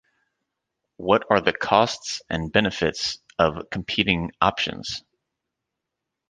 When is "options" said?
4.41-5.03